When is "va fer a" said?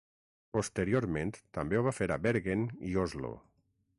1.89-2.19